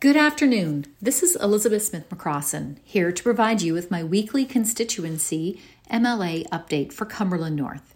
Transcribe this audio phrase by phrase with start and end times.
[0.00, 0.86] Good afternoon.
[1.02, 5.60] This is Elizabeth Smith McCrossin here to provide you with my weekly constituency
[5.92, 7.94] MLA update for Cumberland North.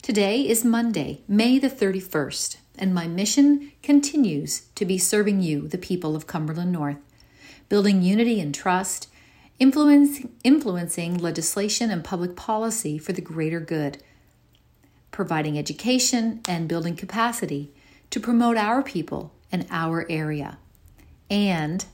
[0.00, 5.76] Today is Monday, May the 31st, and my mission continues to be serving you, the
[5.76, 6.96] people of Cumberland North,
[7.68, 9.08] building unity and trust,
[9.58, 13.98] influencing, influencing legislation and public policy for the greater good,
[15.10, 17.70] providing education and building capacity
[18.08, 20.56] to promote our people and our area
[21.30, 21.84] and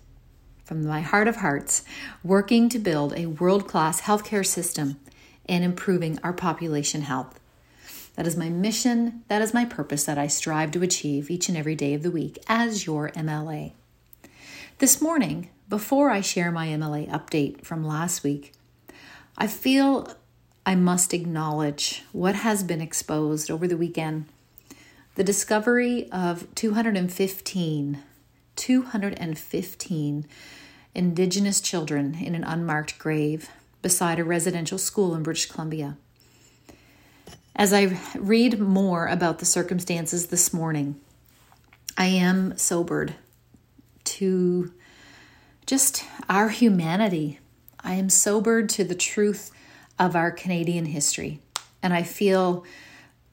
[0.64, 1.84] from my heart of hearts,
[2.22, 5.00] working to build a world class healthcare system
[5.46, 7.40] and improving our population health.
[8.14, 11.58] That is my mission, that is my purpose that I strive to achieve each and
[11.58, 13.72] every day of the week as your MLA.
[14.78, 18.52] This morning, before I share my MLA update from last week,
[19.36, 20.14] I feel
[20.64, 24.26] I must acknowledge what has been exposed over the weekend
[25.16, 27.98] the discovery of 215
[28.60, 30.26] 215
[30.94, 33.48] Indigenous children in an unmarked grave
[33.80, 35.96] beside a residential school in British Columbia.
[37.56, 41.00] As I read more about the circumstances this morning,
[41.96, 43.14] I am sobered
[44.04, 44.74] to
[45.64, 47.38] just our humanity.
[47.82, 49.50] I am sobered to the truth
[49.98, 51.40] of our Canadian history.
[51.82, 52.66] And I feel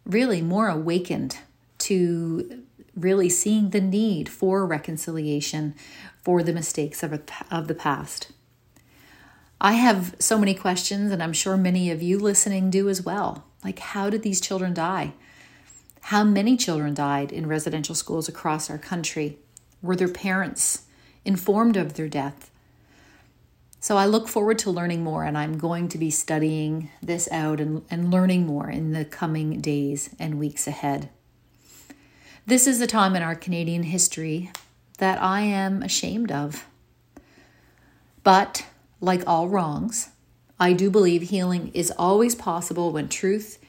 [0.06, 1.38] really more awakened
[1.80, 2.64] to
[2.98, 5.76] really seeing the need for reconciliation
[6.22, 8.32] for the mistakes of, of the past.
[9.62, 13.46] I have so many questions, and I'm sure many of you listening do as well.
[13.64, 15.14] Like, how did these children die?
[16.02, 19.40] How many children died in residential schools across our country?
[19.82, 20.84] Were their parents
[21.26, 22.52] informed of their death?
[23.80, 27.60] So I look forward to learning more, and I'm going to be studying this out
[27.60, 31.10] and, and learning more in the coming days and weeks ahead.
[32.48, 34.52] This is a time in our Canadian history
[35.00, 36.66] that I am ashamed of.
[38.24, 38.66] But,
[39.02, 40.12] like all wrongs,
[40.58, 43.60] I do believe healing is always possible when truth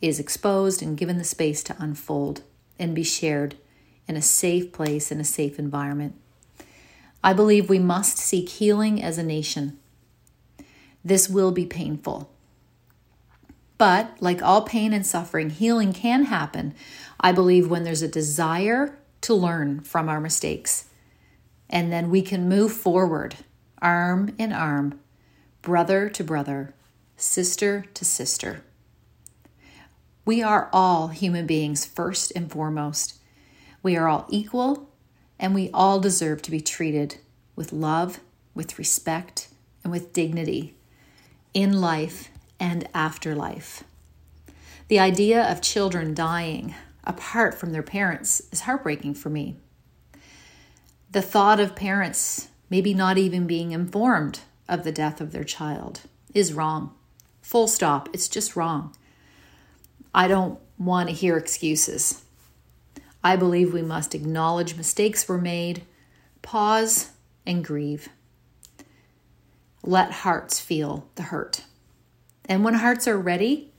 [0.00, 2.42] is exposed and given the space to unfold
[2.78, 3.56] and be shared
[4.06, 6.14] in a safe place, in a safe environment.
[7.24, 9.80] I believe we must seek healing as a nation.
[11.04, 12.30] This will be painful.
[13.78, 16.74] But, like all pain and suffering, healing can happen
[17.20, 20.84] I believe when there's a desire to learn from our mistakes,
[21.68, 23.36] and then we can move forward,
[23.82, 25.00] arm in arm,
[25.62, 26.74] brother to brother,
[27.16, 28.62] sister to sister.
[30.24, 33.14] We are all human beings first and foremost.
[33.82, 34.88] We are all equal,
[35.38, 37.16] and we all deserve to be treated
[37.56, 38.20] with love,
[38.54, 39.48] with respect,
[39.82, 40.76] and with dignity
[41.52, 43.84] in life and afterlife.
[44.88, 46.74] The idea of children dying
[47.04, 49.56] apart from their parents is heartbreaking for me.
[51.10, 56.02] The thought of parents maybe not even being informed of the death of their child
[56.34, 56.94] is wrong.
[57.40, 58.08] Full stop.
[58.12, 58.94] It's just wrong.
[60.14, 62.22] I don't want to hear excuses.
[63.24, 65.82] I believe we must acknowledge mistakes were made,
[66.42, 67.10] pause,
[67.46, 68.08] and grieve.
[69.82, 71.64] Let hearts feel the hurt.
[72.48, 73.70] And when hearts are ready,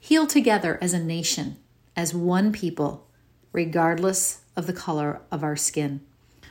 [0.00, 1.56] heal together as a nation
[1.94, 3.06] as one people,
[3.52, 6.00] regardless of the color of our skin.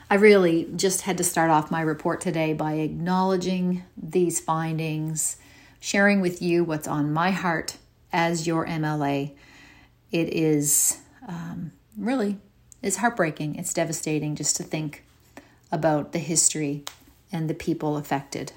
[0.08, 5.36] I really just had to start off my report today by acknowledging these findings,
[5.80, 7.76] sharing with you what's on my heart
[8.12, 9.32] as your MLA.
[10.12, 10.98] It is
[11.28, 12.38] um, really
[12.82, 13.56] it's heartbreaking.
[13.56, 15.02] It's devastating just to think
[15.72, 16.84] about the history
[17.32, 18.52] and the people affected.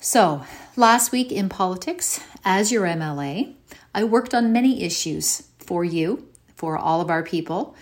[0.00, 0.44] So,
[0.76, 3.54] last week in politics, as your MLA,
[3.94, 7.76] I worked on many issues for you, for all of our people,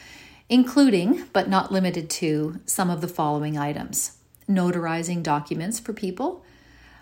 [0.48, 4.19] including, but not limited to, some of the following items.
[4.48, 6.44] Notarizing documents for people,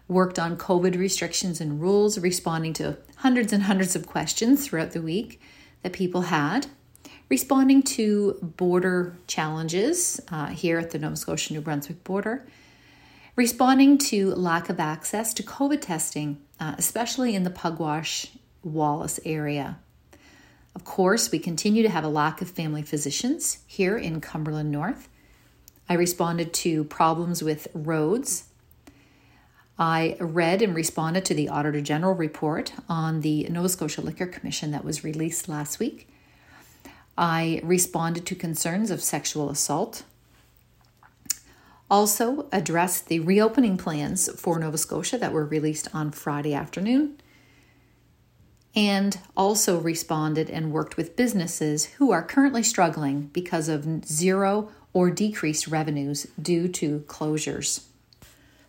[0.06, 5.03] worked on COVID restrictions and rules, responding to hundreds and hundreds of questions throughout the
[5.03, 5.41] week
[5.83, 6.67] that people had,
[7.28, 12.47] responding to border challenges uh, here at the Nova Scotia New Brunswick border,
[13.41, 18.27] responding to lack of access to COVID testing, uh, especially in the Pugwash
[18.63, 19.78] Wallace area.
[20.75, 25.09] Of course, we continue to have a lack of family physicians here in Cumberland North.
[25.89, 28.45] I responded to problems with roads.
[29.78, 34.71] I read and responded to the Auditor General report on the Nova Scotia Liquor Commission
[34.72, 36.10] that was released last week.
[37.16, 40.03] I responded to concerns of sexual assault.
[41.91, 47.16] Also, addressed the reopening plans for Nova Scotia that were released on Friday afternoon
[48.75, 55.10] and also responded and worked with businesses who are currently struggling because of zero or
[55.10, 57.84] decreased revenues due to closures.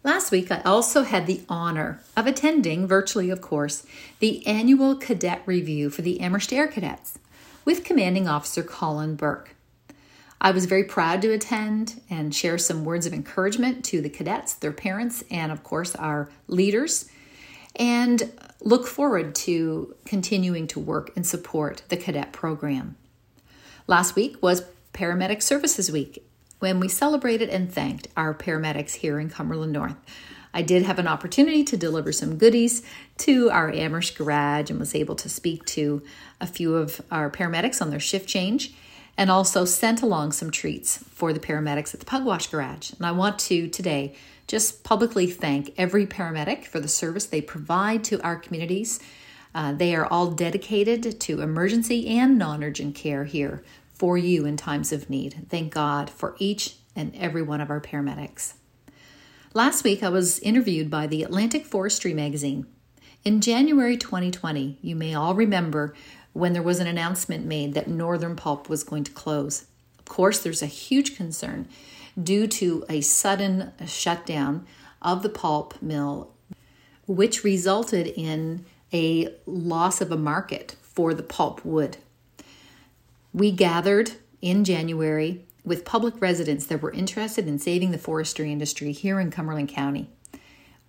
[0.04, 3.86] Last week, I also had the honor of attending, virtually of course,
[4.18, 7.20] the annual cadet review for the Amherst Air Cadets
[7.66, 9.56] with Commanding Officer Colin Burke.
[10.44, 14.56] I was very proud to attend and share some words of encouragement to the cadets,
[14.56, 17.08] their parents, and of course our leaders,
[17.76, 22.96] and look forward to continuing to work and support the cadet program.
[23.86, 26.26] Last week was Paramedic Services Week
[26.58, 29.96] when we celebrated and thanked our paramedics here in Cumberland North.
[30.56, 32.82] I did have an opportunity to deliver some goodies
[33.20, 36.02] to our Amherst garage and was able to speak to
[36.42, 38.74] a few of our paramedics on their shift change
[39.18, 42.92] and also sent along some treats for the paramedics at the Pugwash garage.
[42.94, 44.16] And I want to today
[44.48, 49.00] just publicly thank every paramedic for the service they provide to our communities.
[49.54, 53.64] Uh, they are all dedicated to emergency and non urgent care here
[53.94, 55.46] for you in times of need.
[55.50, 58.54] Thank God for each and every one of our paramedics.
[59.54, 62.66] Last week, I was interviewed by the Atlantic Forestry magazine.
[63.24, 65.94] In January 2020, you may all remember
[66.34, 69.66] when there was an announcement made that Northern Pulp was going to close.
[70.00, 71.68] Of course, there's a huge concern
[72.22, 74.66] due to a sudden shutdown
[75.02, 76.32] of the pulp mill,
[77.08, 81.98] which resulted in a loss of a market for the pulp wood.
[83.34, 84.12] We gathered
[84.42, 89.32] in January with public residents that were interested in saving the forestry industry here in
[89.32, 90.10] Cumberland County.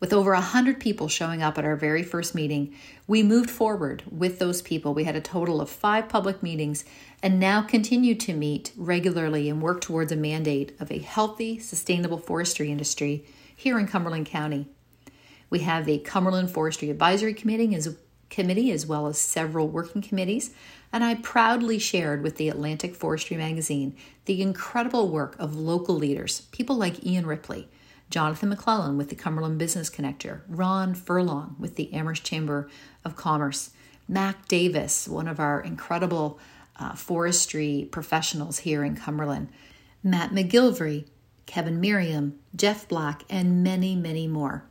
[0.03, 2.75] With over 100 people showing up at our very first meeting,
[3.07, 4.95] we moved forward with those people.
[4.95, 6.85] We had a total of five public meetings
[7.23, 12.19] and now continue to meet regularly and work towards a mandate of a healthy, sustainable
[12.19, 14.67] forestry industry here in Cumberland County.
[15.51, 17.97] We have the Cumberland Forestry Advisory Committee as,
[18.29, 20.51] committee as well as several working committees
[20.93, 23.95] and I proudly shared with the Atlantic Forestry magazine
[24.25, 27.69] the incredible work of local leaders, people like Ian Ripley,
[28.13, 32.69] Jonathan McClellan with the Cumberland Business Connector, Ron Furlong with the Amherst Chamber
[33.07, 33.71] of Commerce,
[34.07, 36.39] Mac Davis, one of our incredible
[36.79, 39.49] uh, forestry professionals here in Cumberland,
[40.03, 41.07] Matt McGilvery,
[41.47, 44.65] Kevin Miriam, Jeff Black, and many, many more.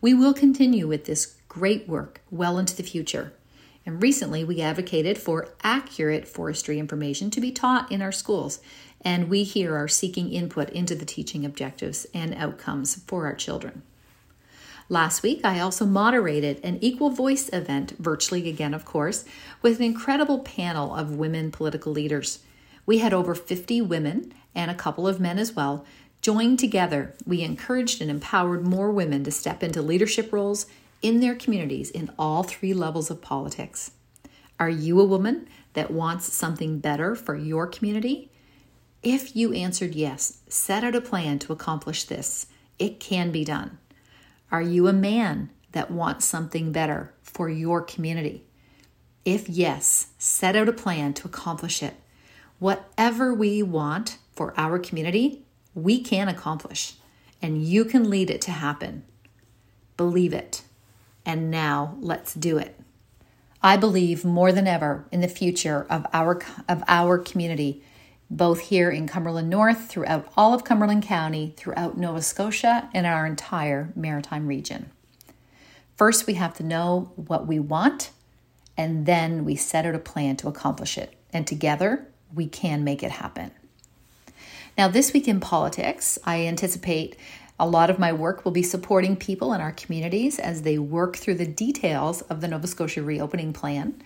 [0.00, 3.32] We will continue with this great work well into the future.
[3.84, 8.60] And recently, we advocated for accurate forestry information to be taught in our schools.
[9.02, 13.82] And we here are seeking input into the teaching objectives and outcomes for our children.
[14.88, 19.24] Last week, I also moderated an Equal Voice event, virtually again, of course,
[19.60, 22.38] with an incredible panel of women political leaders.
[22.86, 25.84] We had over 50 women and a couple of men as well.
[26.22, 30.66] Joined together, we encouraged and empowered more women to step into leadership roles
[31.02, 33.90] in their communities in all three levels of politics.
[34.58, 38.30] Are you a woman that wants something better for your community?
[39.08, 42.46] If you answered yes, set out a plan to accomplish this.
[42.76, 43.78] It can be done.
[44.50, 48.46] Are you a man that wants something better for your community?
[49.24, 51.94] If yes, set out a plan to accomplish it.
[52.58, 56.94] Whatever we want for our community, we can accomplish,
[57.40, 59.04] and you can lead it to happen.
[59.96, 60.62] Believe it
[61.26, 62.78] and now let's do it.
[63.62, 67.82] I believe more than ever in the future of our of our community,
[68.30, 73.26] both here in Cumberland North, throughout all of Cumberland County, throughout Nova Scotia, and our
[73.26, 74.90] entire maritime region.
[75.96, 78.10] First, we have to know what we want,
[78.76, 81.14] and then we set out a plan to accomplish it.
[81.32, 83.52] And together, we can make it happen.
[84.76, 87.16] Now, this week in politics, I anticipate
[87.58, 91.16] a lot of my work will be supporting people in our communities as they work
[91.16, 94.02] through the details of the Nova Scotia reopening plan.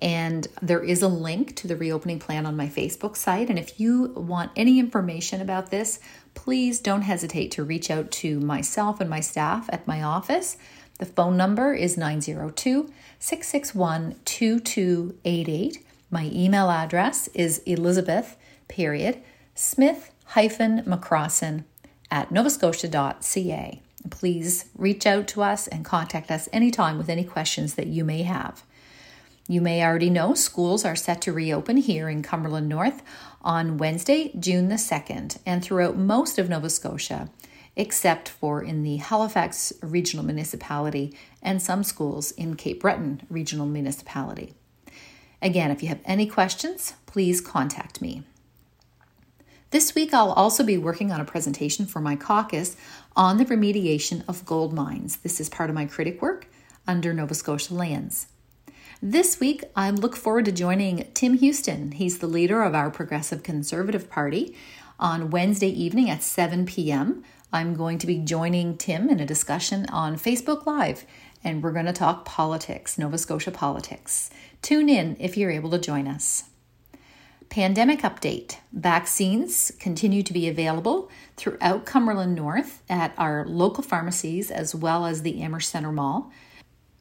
[0.00, 3.50] And there is a link to the reopening plan on my Facebook site.
[3.50, 5.98] And if you want any information about this,
[6.34, 10.56] please don't hesitate to reach out to myself and my staff at my office.
[10.98, 15.84] The phone number is 902 661 2288.
[16.10, 18.36] My email address is Elizabeth,
[18.68, 19.20] period,
[19.54, 21.64] Smith hyphen McCrossin
[22.10, 23.82] at novascotia.ca.
[24.10, 28.22] Please reach out to us and contact us anytime with any questions that you may
[28.22, 28.62] have.
[29.50, 33.02] You may already know schools are set to reopen here in Cumberland North
[33.40, 37.30] on Wednesday, June the 2nd, and throughout most of Nova Scotia,
[37.74, 44.52] except for in the Halifax Regional Municipality and some schools in Cape Breton Regional Municipality.
[45.40, 48.24] Again, if you have any questions, please contact me.
[49.70, 52.76] This week, I'll also be working on a presentation for my caucus
[53.16, 55.16] on the remediation of gold mines.
[55.16, 56.48] This is part of my critic work
[56.86, 58.26] under Nova Scotia Lands.
[59.00, 61.92] This week, I look forward to joining Tim Houston.
[61.92, 64.56] He's the leader of our Progressive Conservative Party
[64.98, 69.86] On Wednesday evening at 7 p.m., I'm going to be joining Tim in a discussion
[69.90, 71.04] on Facebook Live,
[71.44, 74.30] and we're going to talk politics, Nova Scotia politics.
[74.62, 76.50] Tune in if you're able to join us.
[77.50, 84.74] Pandemic update vaccines continue to be available throughout Cumberland North at our local pharmacies as
[84.74, 86.32] well as the Amherst Centre Mall.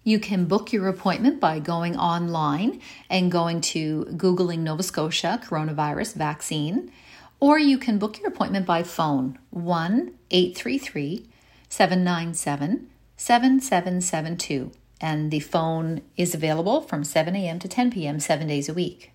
[0.08, 6.16] You can book your appointment by going online and going to Googling Nova Scotia coronavirus
[6.16, 6.94] vaccine,
[7.42, 11.28] or you can book your appointment by phone 1 833
[11.68, 14.72] 797 7772.
[15.02, 17.60] And the phone is available from 7 a.m.
[17.60, 19.12] to 10 p.m., seven days a week.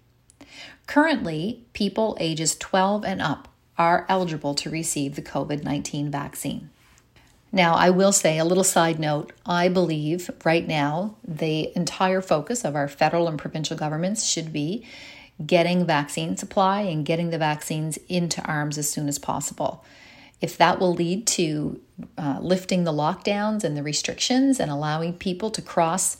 [0.87, 6.68] Currently, people ages 12 and up are eligible to receive the COVID 19 vaccine.
[7.54, 12.64] Now, I will say a little side note I believe right now the entire focus
[12.64, 14.87] of our federal and provincial governments should be
[15.44, 19.85] getting vaccine supply and getting the vaccines into arms as soon as possible.
[20.40, 21.80] If that will lead to
[22.16, 26.16] uh, lifting the lockdowns and the restrictions and allowing people to cross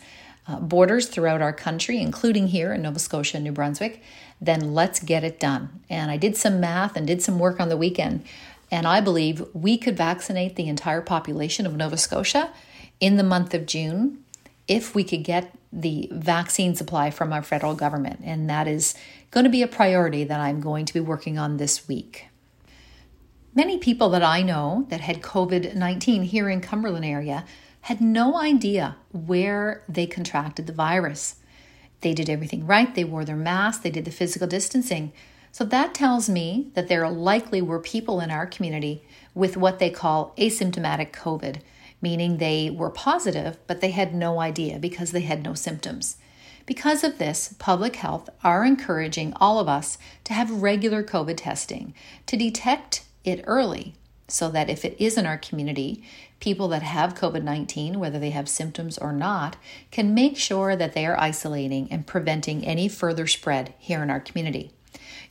[0.47, 4.03] uh, borders throughout our country, including here in Nova Scotia and New Brunswick,
[4.41, 5.81] then let's get it done.
[5.89, 8.25] And I did some math and did some work on the weekend,
[8.73, 12.51] and I believe we could vaccinate the entire population of Nova Scotia
[13.01, 14.25] in the month of June
[14.67, 18.21] if we could get the vaccine supply from our federal government.
[18.25, 18.95] And that is
[19.31, 22.29] going to be a priority that I'm going to be working on this week.
[23.55, 27.45] Many people that I know that had COVID 19 here in Cumberland area
[27.83, 31.37] had no idea where they contracted the virus.
[32.01, 35.13] They did everything right, they wore their masks, they did the physical distancing.
[35.53, 39.05] So that tells me that there likely were people in our community
[39.35, 41.61] with what they call asymptomatic COVID,
[42.01, 46.17] meaning they were positive, but they had no idea because they had no symptoms.
[46.65, 51.93] Because of this, public health are encouraging all of us to have regular COVID testing
[52.27, 53.95] to detect it early
[54.29, 56.03] so that if it is in our community,
[56.41, 59.57] people that have COVID 19, whether they have symptoms or not,
[59.91, 64.21] can make sure that they are isolating and preventing any further spread here in our
[64.21, 64.73] community.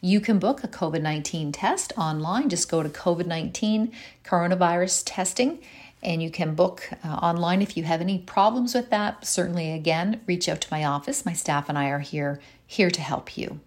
[0.02, 2.50] You can book a COVID 19 test online.
[2.50, 3.92] Just go to COVID 19
[4.26, 5.60] coronavirus testing
[6.04, 9.26] and you can book uh, online if you have any problems with that.
[9.26, 11.26] Certainly, again, reach out to my office.
[11.26, 13.60] My staff and I are here here to help you.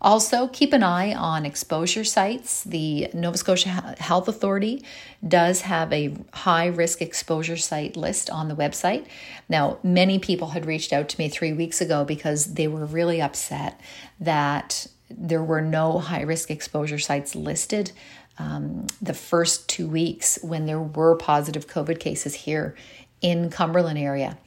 [0.00, 2.64] Also, keep an eye on exposure sites.
[2.64, 4.84] The Nova Scotia Health Authority
[5.26, 9.06] does have a high risk exposure site list on the website.
[9.48, 13.22] Now, many people had reached out to me three weeks ago because they were really
[13.22, 13.80] upset
[14.18, 17.92] that there were no high risk exposure sites listed
[18.38, 22.74] um, the first two weeks when there were positive COVID cases here
[23.20, 24.38] in Cumberland area.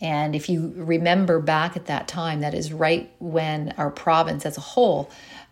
[0.00, 4.56] And if you remember back at that time, that is right when our province as
[4.56, 5.10] a whole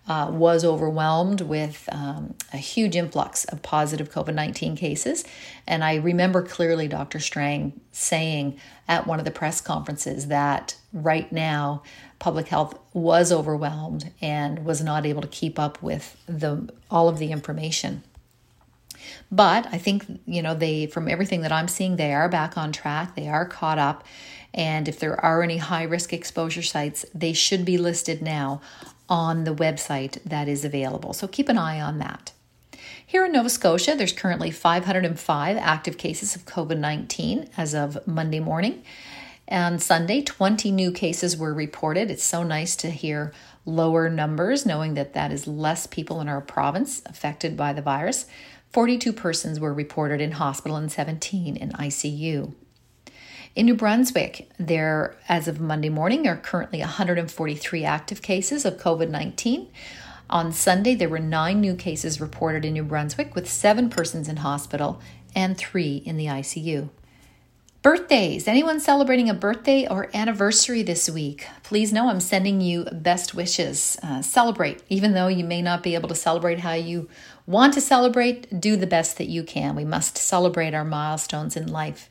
[0.09, 5.25] uh, was overwhelmed with um, a huge influx of positive COVID 19 cases.
[5.67, 7.21] And I remember clearly Dr.
[7.21, 11.83] Strang saying at one of the press conferences that right now
[12.19, 17.19] public health was overwhelmed and was not able to keep up with the all of
[17.19, 18.03] the information.
[19.31, 22.73] But I think, you know, they, from everything that I'm seeing, they are back on
[22.73, 23.15] track.
[23.15, 24.05] They are caught up.
[24.55, 28.61] And if there are any high risk exposure sites, they should be listed now
[29.09, 31.13] on the website that is available.
[31.13, 32.33] So keep an eye on that.
[33.07, 38.41] Here in Nova Scotia, there's currently 505 active cases of COVID 19 as of Monday
[38.41, 38.83] morning.
[39.47, 42.11] And Sunday, 20 new cases were reported.
[42.11, 43.33] It's so nice to hear
[43.65, 48.27] lower numbers, knowing that that is less people in our province affected by the virus.
[48.73, 52.53] 42 persons were reported in hospital and 17 in ICU.
[53.55, 59.11] In New Brunswick, there, as of Monday morning, are currently 143 active cases of COVID
[59.11, 59.69] 19.
[60.31, 64.39] On Sunday, there were nine new cases reported in New Brunswick, with seven persons in
[64.39, 65.01] hospital
[65.35, 66.91] and three in the ICU.
[67.81, 68.49] Birthdays.
[68.49, 71.47] Anyone celebrating a birthday or anniversary this week?
[71.63, 73.97] Please know I'm sending you best wishes.
[74.03, 77.09] Uh, celebrate, even though you may not be able to celebrate how you
[77.49, 78.61] Want to celebrate?
[78.61, 79.75] Do the best that you can.
[79.75, 82.11] We must celebrate our milestones in life.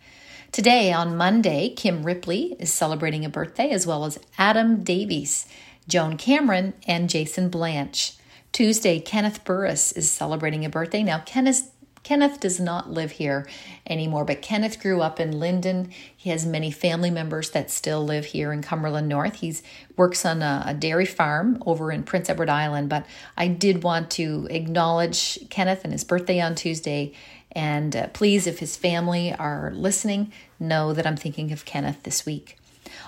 [0.52, 5.46] Today, on Monday, Kim Ripley is celebrating a birthday, as well as Adam Davies,
[5.88, 8.14] Joan Cameron, and Jason Blanche.
[8.52, 11.04] Tuesday, Kenneth Burris is celebrating a birthday.
[11.04, 11.72] Now, Kenneth
[12.08, 13.46] Kenneth does not live here
[13.86, 15.92] anymore, but Kenneth grew up in Linden.
[16.16, 19.36] He has many family members that still live here in Cumberland North.
[19.36, 19.54] He
[19.98, 24.10] works on a, a, dairy farm over in Prince Edward Island, but I did want
[24.12, 27.12] to acknowledge Kenneth and his birthday on Tuesday.
[27.52, 32.26] And uh, please, if his family are listening, know that I'm thinking of Kenneth this
[32.26, 32.58] week.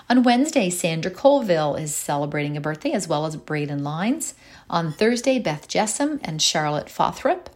[0.08, 4.34] On Wednesday, Sandra Colville is celebrating a birthday, as well as Braden Lines.
[4.68, 7.46] On Thursday, Beth Jessam and Charlotte Fothrop.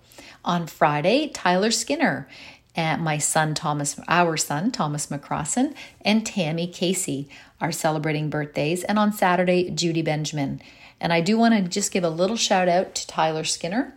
[0.44, 2.28] On Friday, Tyler Skinner
[2.76, 7.28] and my son Thomas, our son Thomas McCrossin, and Tammy Casey
[7.60, 8.84] are celebrating birthdays.
[8.84, 10.60] And on Saturday, Judy Benjamin.
[11.00, 13.94] And I do want to just give a little shout out to Tyler Skinner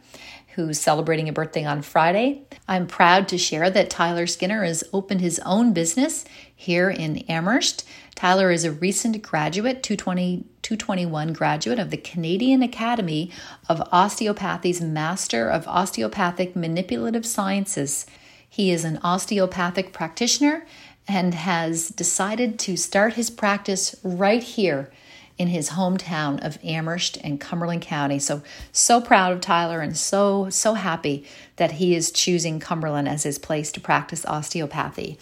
[0.58, 2.42] who's celebrating a birthday on Friday.
[2.68, 7.88] I'm proud to share that Tyler Skinner has opened his own business here in Amherst.
[8.16, 13.30] Tyler is a recent graduate, 220, 221 graduate of the Canadian Academy
[13.70, 18.08] of Osteopathy's Master of Osteopathic Manipulative Sciences.
[18.50, 20.66] He is an osteopathic practitioner
[21.08, 24.90] and has decided to start his practice right here
[25.38, 28.20] in his hometown of Amherst and Cumberland County.
[28.20, 28.41] So,
[28.72, 31.25] so proud of Tyler and so, so happy
[31.58, 35.17] that he is choosing Cumberland as his place to practice osteopathy.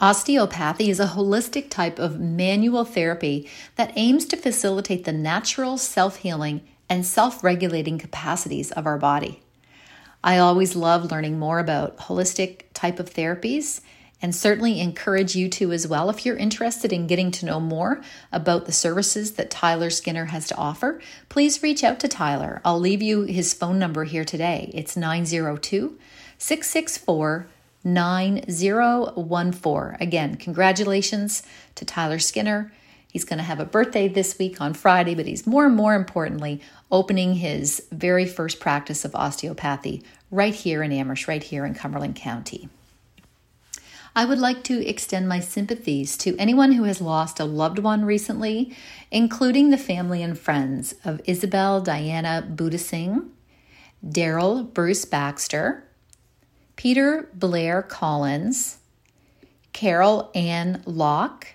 [0.00, 6.16] Osteopathy is a holistic type of manual therapy that aims to facilitate the natural self
[6.16, 9.42] healing and self regulating capacities of our body.
[10.24, 13.80] I always love learning more about holistic type of therapies
[14.22, 16.10] and certainly encourage you to as well.
[16.10, 20.46] If you're interested in getting to know more about the services that Tyler Skinner has
[20.48, 22.60] to offer, please reach out to Tyler.
[22.64, 24.70] I'll leave you his phone number here today.
[24.74, 25.98] It's 902
[26.38, 27.46] 664
[27.82, 29.96] 9014.
[30.00, 31.42] Again, congratulations
[31.74, 32.72] to Tyler Skinner.
[33.10, 35.94] He's going to have a birthday this week on Friday, but he's more and more
[35.94, 36.60] importantly
[36.90, 42.16] opening his very first practice of osteopathy right here in Amherst, right here in Cumberland
[42.16, 42.68] County.
[44.14, 48.04] I would like to extend my sympathies to anyone who has lost a loved one
[48.04, 48.76] recently,
[49.10, 53.28] including the family and friends of Isabel Diana Budasing,
[54.04, 55.84] Daryl Bruce Baxter,
[56.74, 58.78] Peter Blair Collins,
[59.72, 61.48] Carol Ann Locke,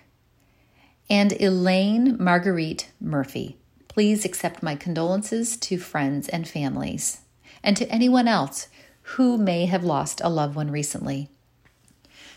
[1.10, 3.58] and Elaine Marguerite Murphy.
[3.88, 7.20] Please accept my condolences to friends and families,
[7.62, 8.68] and to anyone else
[9.02, 11.28] who may have lost a loved one recently.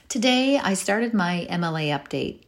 [0.09, 2.39] Today, I started my MLA update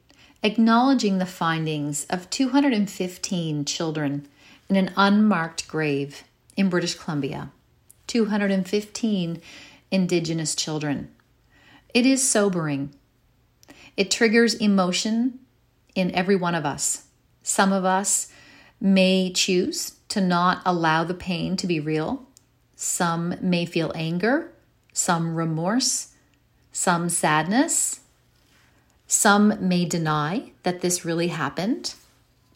[0.42, 4.28] acknowledging the findings of 215 children
[4.68, 6.24] in an unmarked grave
[6.58, 7.52] in British Columbia.
[8.08, 9.40] 215
[9.92, 11.12] Indigenous children.
[11.94, 12.96] It is sobering.
[13.96, 15.38] It triggers emotion
[15.94, 17.04] in every one of us.
[17.44, 18.32] Some of us
[18.80, 22.26] may choose to not allow the pain to be real.
[22.76, 24.52] Some may feel anger,
[24.94, 26.11] some remorse,
[26.72, 28.02] some sadness.
[29.08, 31.96] Some may deny that this really happened,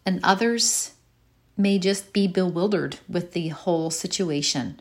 [0.05, 0.93] and others
[1.57, 4.79] may just be bewildered with the whole situation.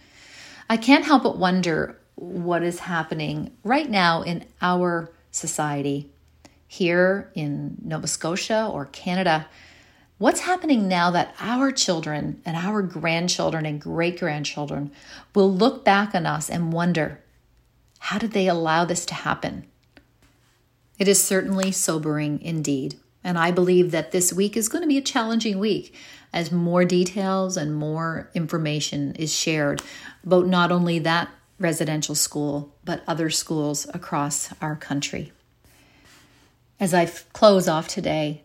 [0.69, 6.11] I can't help but wonder what is happening right now in our society
[6.67, 9.47] here in Nova Scotia or Canada.
[10.19, 14.93] What's happening now that our children and our grandchildren and great grandchildren
[15.35, 17.21] will look back on us and wonder
[18.09, 19.65] how did they allow this to happen?
[20.99, 22.97] It is certainly sobering indeed.
[23.25, 25.97] And I believe that this week is going to be a challenging week
[26.31, 29.83] as more details and more information is shared
[30.23, 35.33] about not only that residential school, but other schools across our country.
[36.79, 38.45] As I close off today,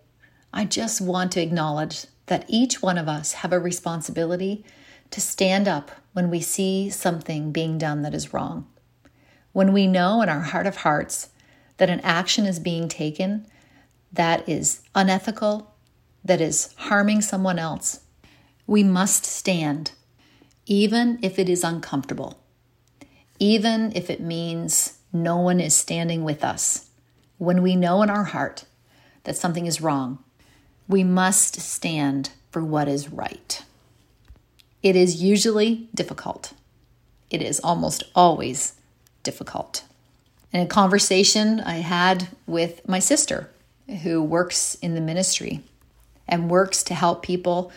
[0.54, 4.64] I just want to acknowledge that each one of us have a responsibility
[5.12, 8.66] to stand up when we see something being done that is wrong.
[9.52, 11.30] When we know in our heart of hearts
[11.78, 13.46] that an action is being taken
[14.12, 15.74] that is unethical,
[16.24, 18.02] that is harming someone else,
[18.68, 19.92] we must stand,
[20.66, 22.40] even if it is uncomfortable,
[23.40, 26.90] even if it means no one is standing with us.
[27.38, 28.66] When we know in our heart
[29.24, 30.20] that something is wrong,
[30.88, 33.64] we must stand for what is right.
[34.82, 36.54] It is usually difficult.
[37.30, 38.79] It is almost always
[39.24, 39.84] difficult.
[40.52, 43.50] In a conversation I had with my sister,
[44.04, 45.62] who works in the ministry
[46.28, 47.72] and works to help people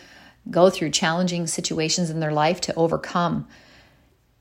[0.51, 3.47] go through challenging situations in their life to overcome.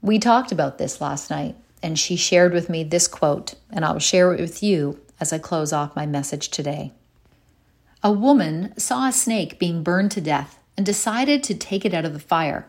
[0.01, 3.99] We talked about this last night, and she shared with me this quote, and I'll
[3.99, 6.91] share it with you as I close off my message today.
[8.03, 12.05] A woman saw a snake being burned to death and decided to take it out
[12.05, 12.67] of the fire.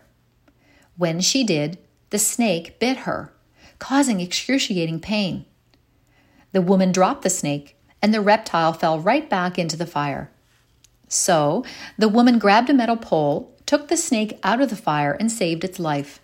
[0.98, 1.78] When she did,
[2.10, 3.32] the snake bit her
[3.82, 5.44] causing excruciating pain.
[6.52, 10.30] The woman dropped the snake, and the reptile fell right back into the fire.
[11.08, 11.64] So
[11.98, 15.64] the woman grabbed a metal pole, took the snake out of the fire, and saved
[15.64, 16.20] its life.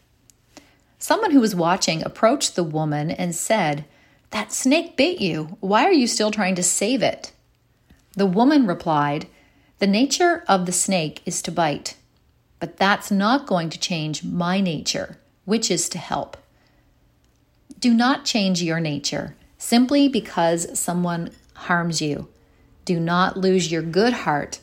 [1.00, 3.84] Someone who was watching approached the woman and said,
[4.30, 5.56] That snake bit you.
[5.58, 7.32] Why are you still trying to save it?
[8.12, 9.26] The woman replied,
[9.80, 11.96] The nature of the snake is to bite,
[12.60, 16.36] but that's not going to change my nature, which is to help.
[17.78, 22.28] Do not change your nature simply because someone harms you.
[22.84, 24.58] Do not lose your good heart.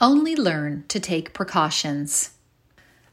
[0.00, 2.30] Only learn to take precautions.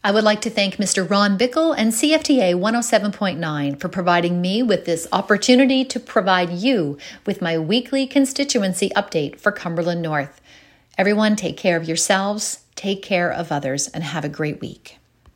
[0.01, 1.10] I would like to thank Mr.
[1.10, 7.41] Ron Bickle and CFTA 107.9 for providing me with this opportunity to provide you with
[7.41, 10.39] my weekly constituency update for Cumberland North.
[10.97, 14.99] Everyone, take care of yourselves, take care of others, and have a great week.